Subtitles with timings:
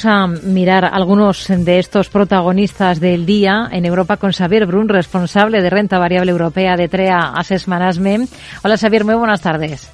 [0.00, 5.60] Vamos a mirar algunos de estos protagonistas del día en Europa con Xavier Brun, responsable
[5.60, 8.30] de renta variable europea de TREA Assess Management.
[8.62, 9.90] Hola Xavier, muy buenas tardes.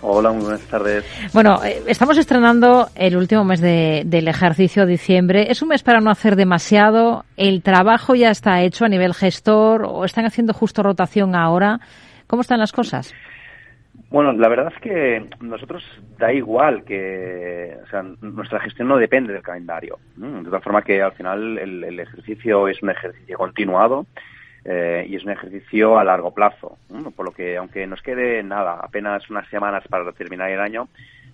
[0.00, 1.04] Hola, muy buenas tardes.
[1.32, 5.46] Bueno, eh, estamos estrenando el último mes del ejercicio, diciembre.
[5.48, 7.24] ¿Es un mes para no hacer demasiado?
[7.36, 11.78] ¿El trabajo ya está hecho a nivel gestor o están haciendo justo rotación ahora?
[12.26, 13.14] ¿Cómo están las cosas?
[14.10, 15.82] Bueno, la verdad es que nosotros
[16.18, 19.98] da igual que, o sea, nuestra gestión no depende del calendario.
[20.16, 24.06] De tal forma que al final el, ejercicio es un ejercicio continuado
[24.64, 26.78] eh, y es un ejercicio a largo plazo.
[27.16, 30.88] Por lo que, aunque nos quede nada, apenas unas semanas para terminar el año,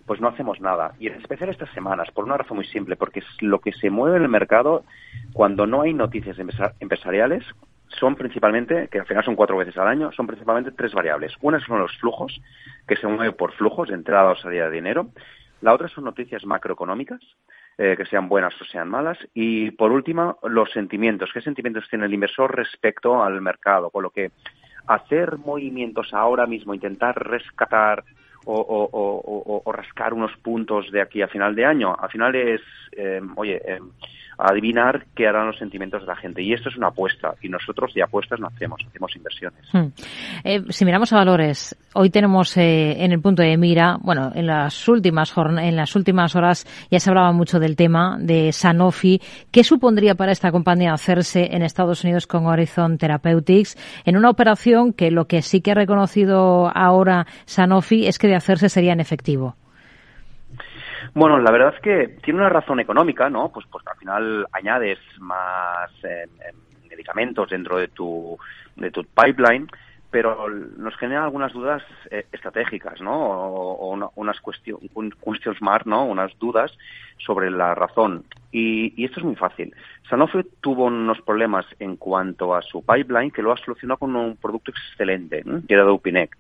[0.07, 0.95] pues no hacemos nada.
[0.99, 3.91] Y en especial estas semanas, por una razón muy simple, porque es lo que se
[3.91, 4.85] mueve en el mercado
[5.33, 6.39] cuando no hay noticias
[6.81, 7.45] empresariales
[7.99, 11.33] son principalmente, que al final son cuatro veces al año, son principalmente tres variables.
[11.41, 12.41] Una son los flujos,
[12.87, 15.11] que se mueven por flujos de entrada o salida de dinero.
[15.61, 17.21] La otra son noticias macroeconómicas,
[17.77, 19.19] eh, que sean buenas o sean malas.
[19.35, 21.31] Y por último, los sentimientos.
[21.33, 23.91] ¿Qué sentimientos tiene el inversor respecto al mercado?
[23.91, 24.31] Con lo que
[24.87, 28.05] hacer movimientos ahora mismo, intentar rescatar
[28.47, 33.61] o, rascar unos puntos de aquí a final de año, al final es, eh, oye,
[33.65, 33.81] eh,
[34.41, 36.43] adivinar qué harán los sentimientos de la gente.
[36.43, 39.61] Y esto es una apuesta, y nosotros de apuestas no hacemos, hacemos inversiones.
[39.73, 39.89] Hmm.
[40.45, 44.47] Eh, si miramos a valores, hoy tenemos eh, en el punto de mira, bueno, en
[44.47, 49.21] las últimas en las últimas horas ya se hablaba mucho del tema de Sanofi.
[49.51, 54.93] ¿Qué supondría para esta compañía hacerse en Estados Unidos con Horizon Therapeutics en una operación
[54.93, 59.01] que lo que sí que ha reconocido ahora Sanofi es que de hacerse sería en
[59.01, 59.57] efectivo?
[61.15, 63.51] Bueno, la verdad es que tiene una razón económica, ¿no?
[63.51, 65.91] Pues, pues al final añades más
[66.89, 68.39] medicamentos dentro de tu,
[68.77, 69.67] de tu pipeline,
[70.11, 73.15] pero nos genera algunas dudas eh, estratégicas, ¿no?
[73.15, 76.05] O, unas cuestiones, mark, ¿no?
[76.05, 76.77] Unas dudas
[77.19, 78.25] sobre la razón.
[78.51, 79.75] Y, y, esto es muy fácil.
[80.09, 84.37] Sanofi tuvo unos problemas en cuanto a su pipeline que lo ha solucionado con un
[84.37, 86.35] producto excelente, que era Dopinect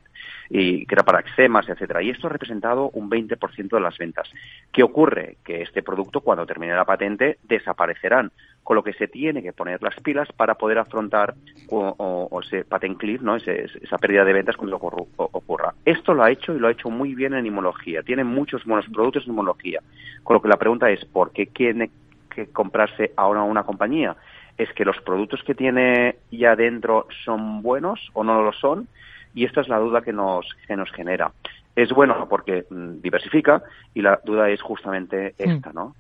[0.48, 2.02] y que era para eczemas, etcétera.
[2.02, 4.28] Y esto ha representado un 20% de las ventas.
[4.72, 5.36] ¿Qué ocurre?
[5.44, 8.32] Que este producto, cuando termine la patente, desaparecerán,
[8.62, 11.34] con lo que se tiene que poner las pilas para poder afrontar
[11.70, 13.36] o, ese patent cliff, ¿no?
[13.36, 15.74] esa pérdida de ventas cuando ocurra.
[15.84, 18.02] Esto lo ha hecho y lo ha hecho muy bien en inmunología.
[18.02, 19.80] Tiene muchos buenos productos en inmunología.
[20.22, 21.90] Con lo que la pregunta es, ¿por qué tiene
[22.34, 24.16] que comprarse ahora una compañía?
[24.56, 28.88] ¿Es que los productos que tiene ya dentro son buenos o no lo son?
[29.34, 31.32] Y esta es la duda que nos, que nos genera.
[31.76, 33.62] Es bueno porque mm, diversifica
[33.94, 35.50] y la duda es justamente mm.
[35.50, 35.94] esta, ¿no?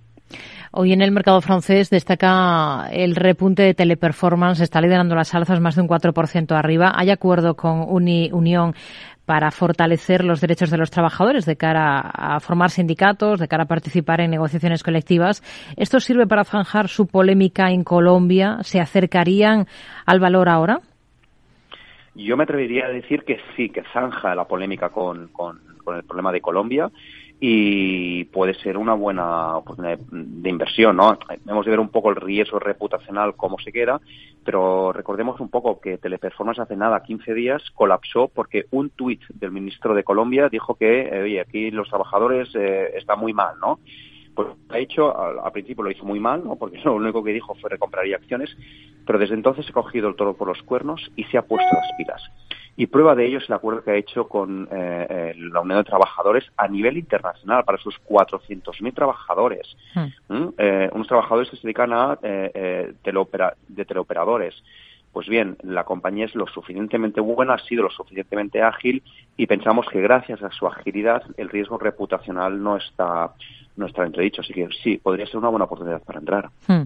[0.72, 5.74] Hoy en el mercado francés destaca el repunte de Teleperformance, está liderando las alzas más
[5.74, 6.92] de un 4% arriba.
[6.94, 8.74] Hay acuerdo con Uni Unión
[9.26, 13.68] para fortalecer los derechos de los trabajadores de cara a formar sindicatos, de cara a
[13.68, 15.42] participar en negociaciones colectivas.
[15.76, 18.58] ¿Esto sirve para zanjar su polémica en Colombia?
[18.62, 19.66] ¿Se acercarían
[20.06, 20.80] al valor ahora?
[22.14, 25.60] Yo me atrevería a decir que sí, que zanja la polémica con, con,
[25.94, 26.90] el problema de Colombia
[27.40, 31.18] y puede ser una buena oportunidad de, inversión, ¿no?
[31.48, 34.00] Hemos de ver un poco el riesgo reputacional, cómo se queda,
[34.44, 39.52] pero recordemos un poco que Teleperformance hace nada, 15 días, colapsó porque un tuit del
[39.52, 43.80] ministro de Colombia dijo que, oye, aquí los trabajadores eh, están muy mal, ¿no?
[44.34, 46.56] Pues ha hecho, al, principio lo hizo muy mal, ¿no?
[46.56, 48.56] porque lo único que dijo fue recompraría acciones,
[49.06, 51.90] pero desde entonces ha cogido el toro por los cuernos y se ha puesto las
[51.96, 52.22] pilas.
[52.76, 55.78] Y prueba de ello es el acuerdo que ha hecho con eh, eh, la Unión
[55.78, 59.76] de Trabajadores a nivel internacional para sus 400.000 trabajadores.
[59.94, 60.06] Hmm.
[60.28, 60.54] ¿Mm?
[60.56, 62.94] Eh, unos trabajadores que se dedican a de
[63.84, 64.54] teleoperadores.
[65.12, 69.02] Pues bien, la compañía es lo suficientemente buena, ha sido lo suficientemente ágil
[69.36, 73.32] y pensamos que gracias a su agilidad el riesgo reputacional no está
[73.76, 74.42] no está entredicho.
[74.42, 76.50] Así que sí, podría ser una buena oportunidad para entrar.
[76.68, 76.82] Hmm.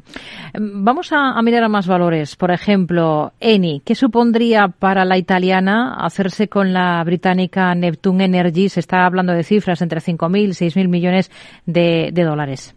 [0.85, 2.37] Vamos a, mirar a más valores.
[2.37, 3.83] Por ejemplo, Eni.
[3.85, 8.69] ¿Qué supondría para la italiana hacerse con la británica Neptune Energy?
[8.69, 11.31] Se está hablando de cifras entre 5.000 y 6.000 millones
[11.67, 12.75] de, dólares.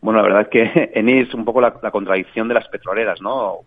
[0.00, 3.20] Bueno, la verdad es que Eni es un poco la, la contradicción de las petroleras,
[3.20, 3.60] ¿no?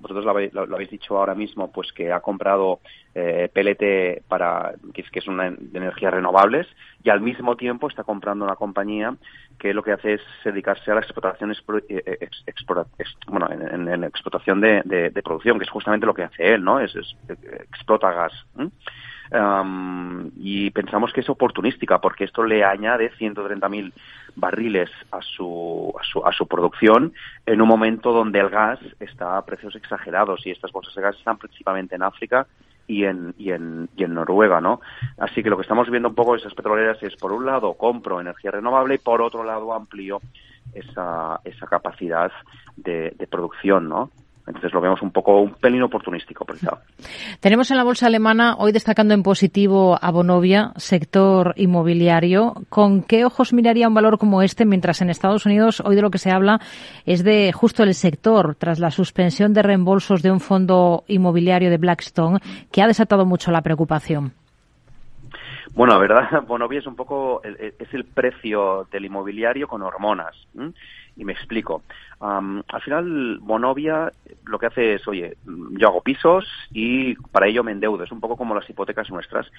[0.00, 2.80] Vosotros lo habéis, dicho ahora mismo, pues que ha comprado
[3.14, 6.66] eh, PLT para que es, que es una de energías renovables
[7.02, 9.14] y al mismo tiempo está comprando una compañía
[9.58, 12.28] que lo que hace es dedicarse a la explotación eh, eh,
[13.26, 16.94] bueno en, explotación de, producción que es justamente lo que hace él no es,
[17.28, 18.32] explota gas
[20.36, 23.92] y pensamos que es oportunística porque esto le añade 130.000
[24.34, 27.12] barriles a su, a su, a su producción
[27.46, 31.16] en un momento donde el gas está a precios exagerados y estas bolsas de gas
[31.16, 32.46] están principalmente en África
[32.88, 34.80] y en, y en, y en Noruega, ¿no?
[35.18, 37.74] Así que lo que estamos viendo un poco de esas petroleras es, por un lado,
[37.74, 40.20] compro energía renovable y por otro lado, amplío
[40.74, 42.32] esa, esa capacidad
[42.76, 44.10] de, de producción, ¿no?
[44.46, 46.44] Entonces lo vemos un poco un pelín oportunístico.
[46.44, 46.56] Por
[47.40, 52.54] Tenemos en la bolsa alemana hoy destacando en positivo a Bonovia, sector inmobiliario.
[52.68, 54.64] ¿Con qué ojos miraría un valor como este?
[54.64, 56.60] Mientras en Estados Unidos hoy de lo que se habla
[57.06, 61.78] es de justo el sector tras la suspensión de reembolsos de un fondo inmobiliario de
[61.78, 62.40] Blackstone
[62.72, 64.32] que ha desatado mucho la preocupación.
[65.74, 70.34] Bueno, la verdad, Bonovia es un poco, es el precio del inmobiliario con hormonas.
[71.16, 71.82] Y me explico.
[72.20, 74.12] Al final, Bonovia
[74.44, 75.36] lo que hace es, oye,
[75.72, 78.04] yo hago pisos y para ello me endeudo.
[78.04, 79.50] Es un poco como las hipotecas nuestras.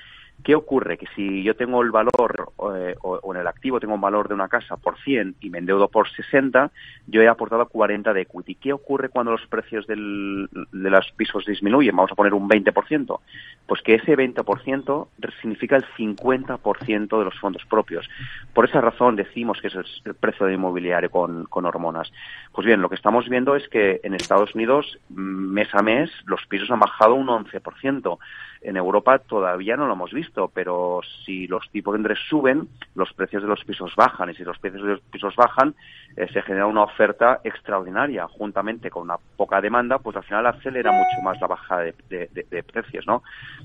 [0.44, 0.98] ¿Qué ocurre?
[0.98, 4.36] Que si yo tengo el valor eh, o, en el activo tengo un valor de
[4.36, 6.72] una casa por 100 y me endeudo por 60,
[7.08, 8.56] yo he aportado 40 de equity.
[8.56, 11.96] ¿Qué ocurre cuando los precios de los pisos disminuyen?
[11.96, 13.19] Vamos a poner un 20%.
[13.66, 15.08] Pues que ese 20%
[15.42, 18.08] significa el 50% de los fondos propios.
[18.54, 19.75] Por esa razón decimos que es
[20.06, 22.12] el precio de inmobiliario con hormonas.
[22.53, 26.45] Pues bien, lo que estamos viendo es que en Estados Unidos, mes a mes, los
[26.48, 28.18] pisos han bajado un 11%.
[28.62, 33.12] En Europa todavía no lo hemos visto, pero si los tipos de interés suben, los
[33.13, 34.30] precios de los pisos bajan.
[34.30, 35.74] Y si los precios de los pisos bajan,
[36.16, 38.28] eh, se genera una oferta extraordinaria.
[38.28, 43.08] Juntamente con una poca demanda, pues al final acelera mucho más la bajada de, precios,
[43.08, 43.24] ¿no?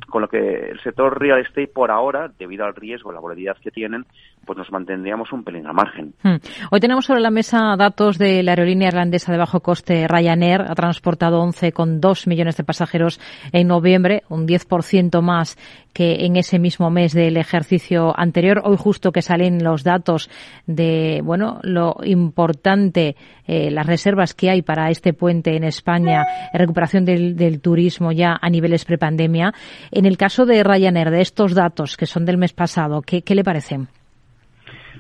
[0.09, 3.71] Con lo que el sector real estate, por ahora, debido al riesgo, la volatilidad que
[3.71, 4.07] tienen,
[4.47, 6.15] pues nos mantendríamos un pelín al margen.
[6.23, 6.37] Hmm.
[6.71, 10.63] Hoy tenemos sobre la mesa datos de la aerolínea irlandesa de bajo coste Ryanair.
[10.63, 13.21] Ha transportado 11,2 millones de pasajeros
[13.53, 14.86] en noviembre, un 10%
[15.23, 15.57] más
[15.93, 18.63] que en ese mismo mes del ejercicio anterior.
[18.65, 20.31] Hoy justo que salen los datos
[20.67, 23.17] de, bueno, lo importante,
[23.47, 28.51] eh, las reservas que hay para este puente en España, recuperación del, turismo ya a
[28.51, 29.55] niveles prepandemia.
[29.91, 33.35] En el caso de Ryanair, de estos datos que son del mes pasado, ¿qué, qué
[33.35, 33.89] le parecen?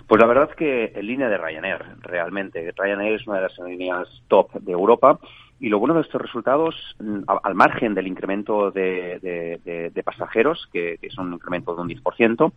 [0.06, 2.73] Pues la verdad es que en línea de Ryanair, realmente.
[2.76, 5.19] Ryanair es una de las líneas top de Europa
[5.58, 11.19] y lo bueno de estos resultados, mm, al margen del incremento de, pasajeros, que, es
[11.19, 12.53] un incremento de un 10%,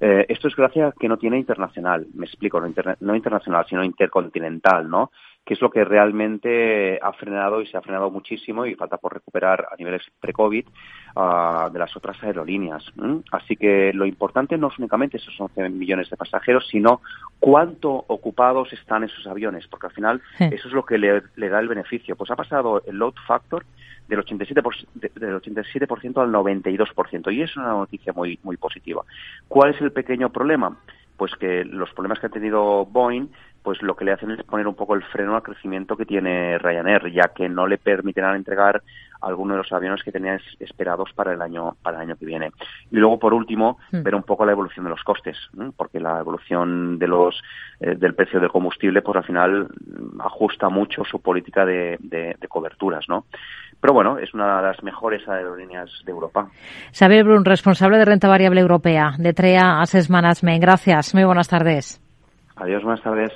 [0.00, 2.06] eh, esto es gracias a que no tiene internacional.
[2.14, 5.10] Me explico, no, no internacional, sino intercontinental, ¿no?
[5.44, 9.12] Que es lo que realmente ha frenado y se ha frenado muchísimo y falta por
[9.12, 10.64] recuperar a niveles pre-COVID
[11.16, 12.84] ah, de las otras aerolíneas.
[13.32, 17.00] Así que lo importante no es únicamente esos 11 millones de pasajeros, sino
[17.40, 21.68] cuánto ocupados están esos aviones, porque al final eso es lo que le, da el
[21.68, 22.14] beneficio.
[22.14, 23.64] Pues ha pasado el load factor
[24.06, 29.04] del 87%, del 87 al 92%, y es una noticia muy, muy positiva.
[29.48, 30.76] ¿Cuál es el pequeño problema?
[31.16, 33.28] Pues que los problemas que ha tenido Boeing
[33.62, 36.58] pues lo que le hacen es poner un poco el freno al crecimiento que tiene
[36.58, 38.82] Ryanair, ya que no le permitirán entregar
[39.22, 42.50] algunos de los aviones que tenían esperados para el año para el año que viene.
[42.90, 44.02] Y luego, por último, hmm.
[44.02, 45.36] ver un poco la evolución de los costes,
[45.76, 47.40] porque la evolución de los
[47.80, 52.36] eh, del precio del combustible, pues al final mm, ajusta mucho su política de, de,
[52.48, 53.24] coberturas, ¿no?
[53.80, 56.48] Pero bueno, es una de las mejores aerolíneas de Europa.
[56.92, 60.62] Xavier Brun, responsable de renta variable europea de TREA Management.
[60.62, 61.14] Gracias.
[61.14, 62.00] Muy buenas tardes.
[62.56, 63.30] Adiós, buenas tardes.